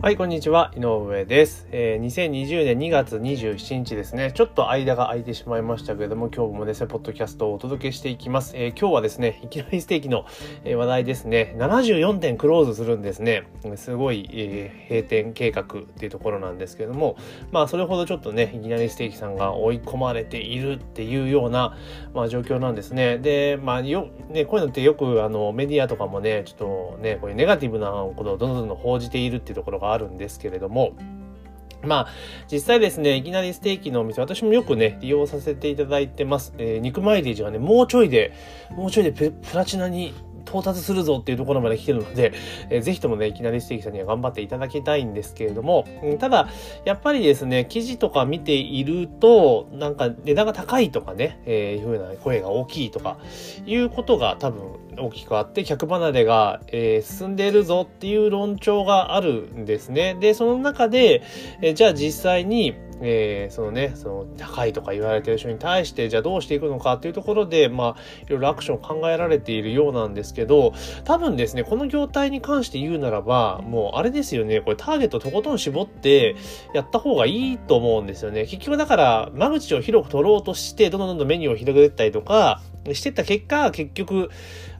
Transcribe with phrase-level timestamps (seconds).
[0.00, 0.70] はい、こんにちは。
[0.76, 1.66] 井上です。
[1.72, 4.30] えー、2020年2月27日ですね。
[4.32, 8.52] ちょっと間が空いてしまいましたけれども、今日もですね、ポッドキャストをお届けしていきます。
[8.54, 10.24] えー、今日はですね、いきなりステーキの、
[10.62, 11.52] えー、話題ですね。
[11.58, 13.48] 74点クローズするんですね。
[13.74, 17.16] すごい、えー、閉店計画っていうところなんですけれども、
[17.50, 21.76] まあ、それほどちょっとね、いきなりステーキさんが追い込まれているっていうような、
[22.14, 23.18] まあ、状況なんですね。
[23.18, 30.92] で、まあ、よ、ね、こういうのってよく、あの、メディアとかもね、ちょっとね、こういうネガティブなことをどんどんどん報じているっていうところがあるんですけれども、ども、
[31.82, 32.08] まあ、
[32.50, 36.52] 実際ですね、いきなりステーキのお店、私もよくね、利用させていただいてます。
[36.58, 38.32] えー、肉マイレージがね、もうちょいで、
[38.70, 40.14] もうちょいでプラチナに
[40.48, 42.32] 到達するぞっていうところまで来てるので、
[42.70, 46.48] えー、ぜひともね、いきなりステーキさんには頑張っていただきたいんですけれども、うん、ただ、
[46.84, 53.18] やっぱりですね、記事とか見ていると、なんか値段が高いとかね、えー、いうふうな声が大きいとか、
[53.66, 54.62] いうことが多分
[54.98, 60.16] 大きくあって、客離れが、えー、進んでいるぞっていう論調があるんですね。
[60.18, 61.22] で、その中で、
[61.60, 70.72] えー、じゃあ実際に、えー、そのね、その高いとか言われてる人に対して、じゃあどうしていくのかっていうところで、まあ、いろいろアクションを考えられているようなんですけど、
[71.04, 76.36] 多分ですね、この業態に関して言うならば、もうあれですよね、これターゲットとことん絞って
[76.74, 78.46] やった方がいいと思うんですよね。
[78.46, 82.60] 結局だから、間口を広く取ろうとして、どんどんどんどんメニューを広げてったりとか、
[82.94, 84.30] してった結果、結局、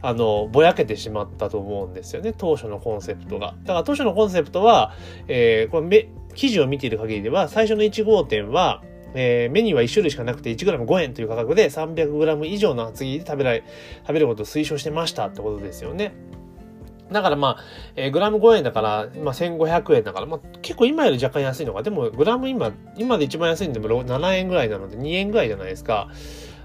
[0.01, 3.55] あの、ぼやけてしまったと思うんですよね、当初のコンセプトが。
[3.65, 4.93] だから当初のコンセプトは、
[5.27, 8.81] えー、これ記事を見ている限りでは、最初の1号店は、
[9.15, 13.65] えー、メニューは1種類しかなくて 1g5 円という価格で 300g 以上の厚切りで食べられ、
[14.03, 16.15] 食べることを推奨してましたってことですよね。
[17.11, 17.65] だからまあ、
[17.97, 21.83] えー、グラム5円だから、まあ1500円だから、まあ結構今より若干安いのか。
[21.83, 26.09] でもグラム今、今で一番安いんでも7円ぐらいなので2円ぐらいじゃないですか。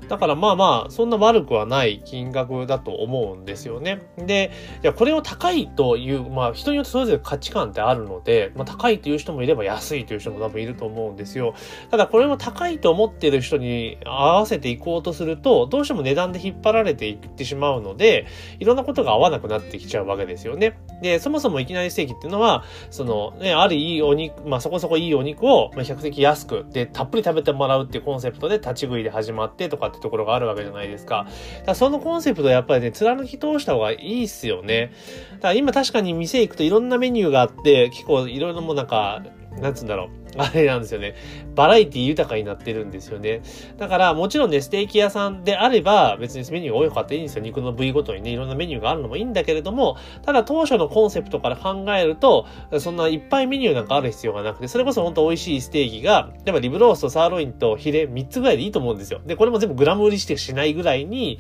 [0.08, 4.02] だからまあまあ、そんな悪くはない金額だと思うんですよね。
[4.18, 4.52] で、
[4.84, 11.56] いや、これを高いという、まあ人によってそれぞれ価値観ってあるので、まあ高いという人もいれば安いという人も多分いると思うんですよ。
[11.92, 18.28] ただこれも高いと思っている人に合わせていこうとすると、どうしても値段で引っ張られていってしまうので、
[18.60, 20.78] いろんなことが合わなくなってきちゃうわけですよね。
[21.02, 31.28] で、そもそもいきなりステーキっていうのは、そのね、あるいいお肉、まあそこそこいいお肉を、まあ、比較的安く、で、たっぷり食べてもらうっていうコンセプトで立ち食いで始まってとかってところがあるわけじゃないですか。
[31.60, 34.92] だからそのコンセプトやっぱりね、貫き通した方がいいっすよね。
[35.36, 39.24] だから今確かに店行くといろんなメニューがあって、結構いろいろもうなんか、
[39.62, 40.24] なんつうんだろう。
[40.38, 41.16] あれなんですよね。
[41.56, 43.42] バラエティ豊かになってるんですよね。
[43.78, 47.44] だから、もちろんね、ステーキ屋さんであれば、別にメニュー多かったらいいんですよ。
[47.44, 52.48] 肉の部位ごとにね、いろんなメニューがあるのもいいんだけれども、ただ当初のコンセプトから考えると、
[52.80, 59.22] そんないっぱいメニューなんかある必要がなくて、それこそ本当美味しいステーキが、例えばリブロースト、サーロインとヒレ3つぐらいでいいと思うんですよ。
[59.26, 61.40] で、これも全部グラム売りしてしないぐらいに、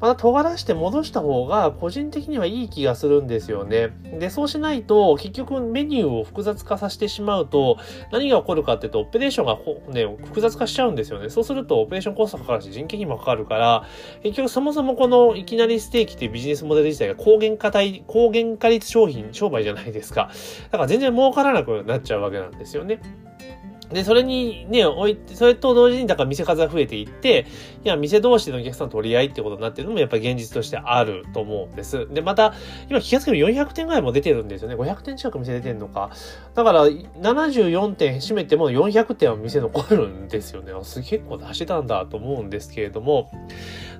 [0.00, 3.90] また尖らして戻した方が個人的にはいい気がするんですよね。
[4.18, 7.78] で、そうしないと結局メニューを複雑化させてしまうと
[8.10, 9.58] 何が起こるかっていうとオペレーションが
[9.92, 11.30] ね、複雑化しちゃうんですよね。
[11.30, 13.84] そうするとオペレーションコストかかるし人件費もかかるから
[14.22, 20.30] 結局そもそもこのいきなりステーキっていうビジネスモデル自体が高原価帯、高原価率商品、商売じゃないですか。
[20.70, 23.00] だから全然儲からなくなっちゃうわけなんですよね。
[23.92, 27.46] で、それにね、置いて、それと同時に、だから店数が増えていって、
[27.84, 32.08] いや、店同士のお客さん取り合いってことになってるのもやっぱり現実としてあると思うんです。
[32.12, 32.54] で、また、
[32.88, 34.74] 今気がつくと400点ぐらいも出てるんですよね。
[34.74, 36.10] 500点近く店出てるのか。
[36.54, 40.72] だから、74点占めても400点は店残るんですよね。
[40.82, 43.30] す結構出してたんだと思うんですけれども、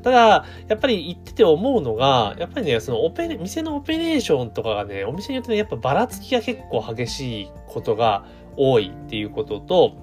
[0.02, 8.26] ただ、やっぱり行ってて思うのが、やっぱりね、そのオペ、店のオペレーションとかがね、お店によってね、やっぱばらつきが結構激しいことが
[8.56, 9.94] 多いっていうことと、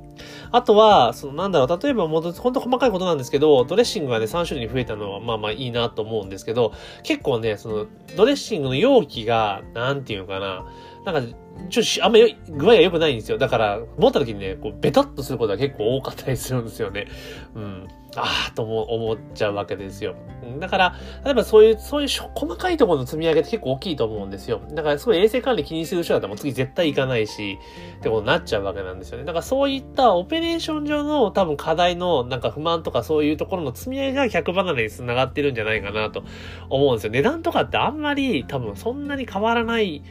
[0.52, 6.74] あとは、そのなんだろう、例えばもう本当細かいことなんですけど、ドレッシングがね、3種類に増えたのはまあまあいいなと思うんですけど、
[7.04, 7.86] 結構ね、その、
[8.16, 10.66] ドレッシングの容器が、なんていうのかな、
[11.06, 11.22] なんか、
[11.70, 13.38] ちょっとあんまり具合が良くないんですよ。
[13.38, 17.08] だから、持った時にね、こう、ベタっとすることが結構多かったりするんですよね。
[17.56, 17.88] うん。
[18.16, 20.16] ああ、とも思っちゃうわけですよ。
[20.60, 24.62] だから、例えばそういう、そういう細かいところの積み上げって結構大きいと思うんですよ。
[24.72, 27.58] だからすごい衛生管理気にする人だったらもう次絶対行かないし、
[28.00, 29.24] ってことになっちゃうわけなんですよね。
[29.24, 36.24] だからそういったオペレーション上の多分課題のなんか不満とかそういうところの積み上げが客離れに繋がってるんじゃないかなと
[36.70, 37.14] 思うんですよ。
[37.14, 40.04] 値段とかってあんまり多分そんなに変わらない、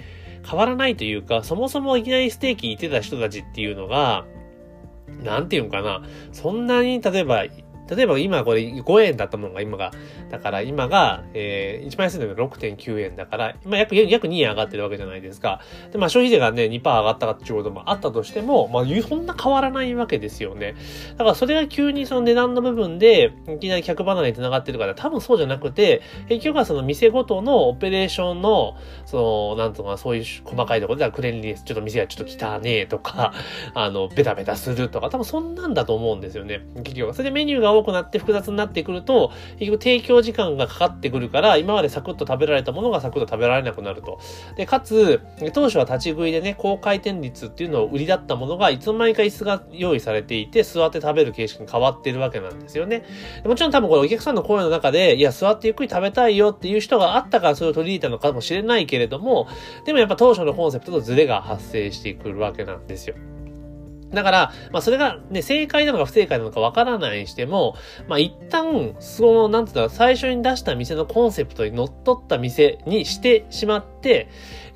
[0.46, 4.24] 変わらないというか、そもそもいきなりステーキ行ってた人たちっていうのが、
[5.22, 6.02] なんていうのかな、
[6.32, 7.44] そんなに例えば
[7.94, 9.90] 例えば今これ5円だったものが今が、
[10.30, 15.60] だから今が、えー、一番安いのが6.9円だから、今約約2円上がってるわけじゃないですか。
[15.92, 20.74] で、まあ消費税がね、2%上がったかっていうこともあったとしても、まあそんな変わらないわけですよね。
[21.12, 33.32] だからそれが急にその値段の部分で、いきなり客離れに繋がってるから、多分そうじゃなくて、結局はその店ごとのオペレーションの、その、なんとかそういう細かいところではクレンリネス、ちょっと店がちょっと汚ねえとか、
[33.74, 36.60] あの、ベタベタするとか、多分そんなんだと思うんですよね。
[36.76, 37.14] 結局は。
[37.14, 44.18] それでメニューが多くなって複雑になってくると、結局提供時間がかかってくるから、今までサクッと食べられたものがサクッと食べられなくなると。
[44.56, 45.20] で、かつ、
[45.52, 53.04] 当初は立ち食いでね、高回転率っていうのを売りだったものが、いつの間にか椅子が用意されていて、座って食べる形式に変わってるわけなんですよね。
[53.44, 59.48] もちろん多分これお客さんの声の中で、いや、座ってゆっくり食べたいよっていう人があったからそれを取り入れたのかもしれないけれども、
[59.84, 63.14] でもやっぱ当初のコンセプトとズレが発生してくるわけなんですよ。
[64.12, 67.76] だから、まあそれがね、正解なのか不正解なのかわからないにしても、
[68.08, 74.28] まあ一旦、その、なんていうか、最初に出した店のコンセプトに乗っ取った店にしてしまって、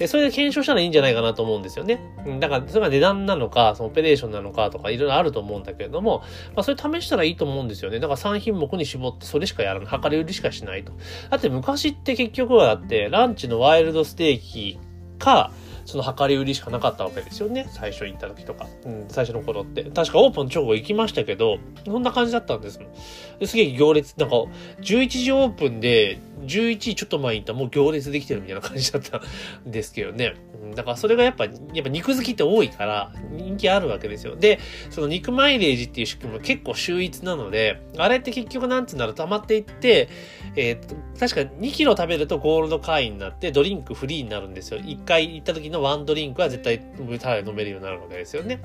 [0.06, 2.00] それで検証したらいいんじゃないかなと思うんですよね。
[2.40, 6.22] だから、それが値段なのか、そのオペレーションなのかとか、いろいろあると思うんだけれども、
[6.54, 7.98] まあそれ試したらいいと思うんですよね。
[8.00, 9.88] だから3品目に絞ってそれしかやらない。
[9.88, 10.92] 測り売りしかしないと。
[11.30, 14.78] だって昔って結局はだって、ランチのワイルドステーキ
[15.18, 15.50] か、
[15.84, 17.66] その量り売りしかなかったわけですよね。
[17.70, 18.66] 最初行った時とか。
[18.84, 19.84] うん、最初の頃って。
[19.84, 23.46] 確かオープン直後行きましたけど、こんな感じだったんですもん。
[23.46, 24.36] すげえ行列、なんか、
[24.80, 30.34] 11時オープンで、11時ちょっと前に行ったらもう行列できてるみたいな感じだったんですけどね。
[30.74, 34.36] だからそれがやっぱ、やっぱ肉好きって多いから人気あるわけですよ。
[34.36, 34.58] で、
[34.90, 40.08] その肉マイレージっていう仕組みも結構秀逸なので、あれって結局なんつうんだろう、溜まっていって、
[40.56, 44.80] えー、確か2キロ食べるとゴールド会員になってドリンクフリーになるんですよ。
[44.80, 46.80] 1回行った時のワンドリンクは絶対
[47.18, 48.60] タダで飲めるようになるわけですよね。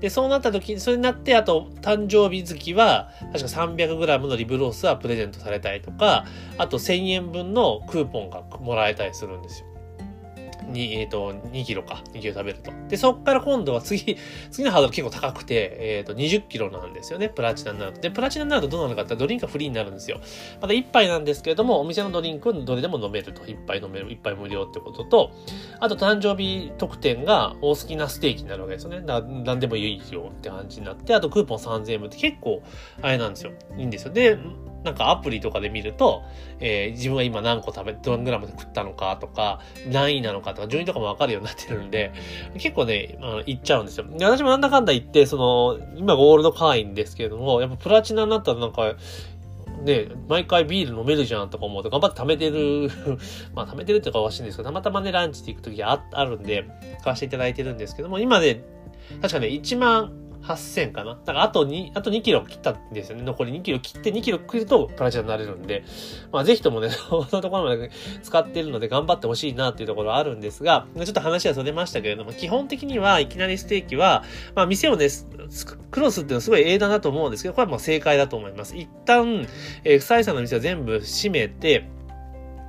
[0.00, 6.26] で、そうなった時、それになって、あと、誕生日月は、確か 300g のリブロースはプレゼントされたりとか、
[6.58, 9.66] あと1000円分のクーポンがもらえたりするんですよ。
[10.72, 12.02] に、えっ、ー、と、2キロか。
[12.12, 12.72] 2キロ食べると。
[12.88, 14.16] で、そっから今度は次、
[14.50, 17.28] 次のハードル結構高くて、えっ、ー、と、20キロなんですよね。
[17.28, 18.00] プラチナになると。
[18.00, 20.20] で、プラチナになるとどうなるかってドリンクがフリーになるんですよ。
[20.60, 23.42] まだ1杯なんですけれども、お店のドリンクどれでも飲めると。
[23.42, 25.30] 1杯飲める、1杯無料ってことと、
[25.80, 29.00] あと誕生日特典がお好きなステーキになるわけですよね。
[29.00, 32.62] だ何でもいいよって感じになって、あとクーポン3000円分って結構、
[33.02, 33.52] あれなんですよ。
[33.78, 34.12] いいんですよ。
[34.12, 34.38] で、
[34.86, 36.22] なんかアプリとかで見ると、
[36.60, 39.60] えー、自分が今何個食べ、どんグラムで食ったのかとか、
[39.90, 42.12] 何位なのかとか、順位とかもわかるようになってるんで、
[42.54, 44.06] 結構ね、あ、行っちゃうんですよ。
[44.08, 48.94] で、私もなんだかんだ言って、その、今ゴールド会員ですけれども、やっぱプラチナになったらなんか、
[49.82, 52.90] ね、毎回ビール飲めるじゃんとか思うと頑張って貯めてる
[53.54, 56.64] まあ貯めてるっていうかおかしいんですけど、たまたまね、ランチで行くときああるんで、
[57.02, 58.62] 買わせていただいてるんですけども、今ね、
[59.20, 61.12] 確かね、1万8000かな。
[61.14, 63.24] だからあと2、あと2キロ切ったんですよね。
[63.24, 65.84] 残り2キロ切って2キロ切るとプラチナになれるんで、
[66.32, 67.90] まあぜひともね、 そのところまで
[68.22, 75.08] 使ってるので頑張ってほしいなっていうところはあるんですが、ちょっと話はそれましたけれども、基本的にはいきなりステーキは、まあ店をね、
[75.90, 78.76] クロスっていうのはすごい英断だと思うんですけど、これはもう正解だと思います。
[78.76, 79.46] 一旦、
[79.84, 81.88] えー、不採算の店を全部閉めて、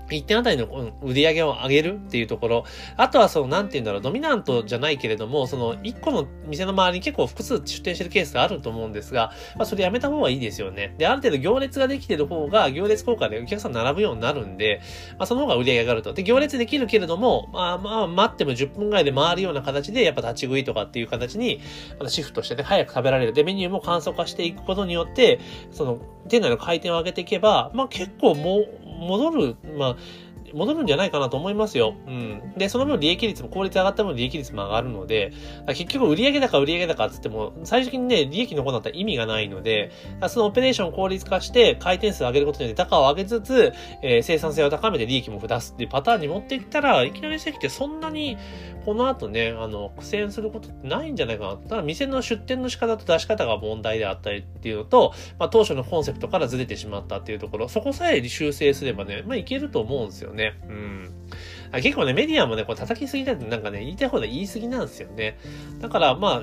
[0.09, 0.65] 1点あたりの
[1.01, 2.63] 売り上げを上げるっていうところ。
[2.95, 10.95] あとはその、なんて言うんだろう、ドミナントじゃないけれども、その、1個の店の周りに結構複数出店してるケースがあると思うんですが、まあ、それやめた方がいいですよね。
[10.97, 14.81] で、ある程度行列ができてる方が、行列効果でお客さん並ぶようになるんで、
[15.17, 16.13] まあ、その方が売り上げ上がると。
[16.13, 21.59] で、行列できるけれども、まあ、まあ、待っても10分ぐらいで回るような形で、やっぱ立ち食いとかっていう形に、
[21.99, 23.33] またシフトしてね、早く食べられる。
[23.33, 25.39] で、メニューも簡素化していくことによって、
[25.71, 25.99] その、
[26.29, 29.97] 店内の回転を上げていけば、まあ、結構もう、戻る、まあ、
[30.53, 31.95] 戻るんじゃないかなと思いますよ。
[32.07, 32.53] うん。
[32.57, 35.31] で、その分利益率も、効率上がった分利益率も上がるので、
[35.67, 39.91] 結局売上高売上高っつっても、最終的にね、利益残ったら意味がないので、
[40.29, 48.37] そのオペレーションを効率化して回転数を上げることによって高を上げつつ、えー、生産性を高めて利益も出すっていうパターンに持っていったら、いきなり正規ってそんなに、
[48.85, 51.55] この後ね、あの、苦戦することってないんじゃないかな。
[51.57, 60.36] ただ、店の出店の仕方と出し方が問題であったりっていうのと、まあ、当初のコンセプトからずれてしまったっていうところ、そこさえ修正すればね、まあ、いけると思うんですよね。
[60.37, 61.13] ねうん。
[61.81, 65.37] 結構ね、メディアもね、これ叩きすぎだってなんかね、言いたい方で言い過ぎなんですよね。
[65.81, 66.41] だから、まあ、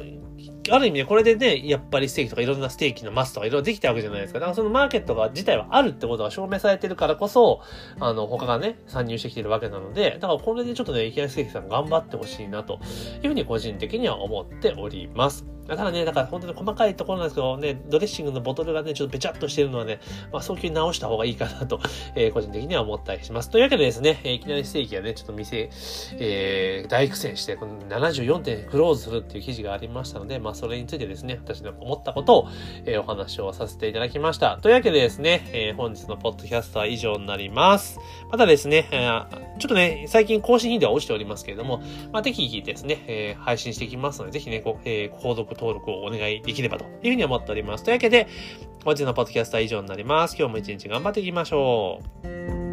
[0.71, 4.41] ある意味ね、これでね、やっぱりステーキとかいろんなステーキのマスとかいろいろできたわけじゃないですか。
[4.41, 7.61] だからそのマーケットが自体はあるってことが証明されてるからこそ、
[8.01, 12.81] あの、他がね、参入してきてるわけなので、だからこれでちょっとね、いきなりステーキさん頑張ってほしいなと
[13.23, 15.54] いうふうに個人的には思っております。
[15.67, 20.01] ただね、だから本当に細かいところなんですけどね、ドレッシングのボトルがね、ちょっとべちゃっとしてるのはね、
[20.33, 21.81] まあ早急に直した方がいいかなと、
[22.15, 23.51] えー、個人的には思ったりします。
[23.51, 25.71] というわけでですね、えー、いきなりステーキはね、ちょっと店、
[26.19, 32.49] えー、大苦戦して、この74点クローズするっていう記事がありましたので、まあそれについてですね、私の思ったことを、
[32.85, 34.59] えー、お話をさせていただきました。
[34.59, 37.99] というわけでですね、えー、本日のポッドキャストは以上になります。
[38.31, 47.85] またですね、えー、ちょっとね、最近更新頻度は落ちておりますけれども、まあ適宜ですね、えー、配信していきますので、ぜひね、ご、えー、購読登録をお願いできればというふうに思っております。
[47.85, 48.29] というわけで、
[48.85, 50.37] 本日のポッドキャストは以上になります。
[50.39, 52.64] 今日も一日頑張っていきましょう。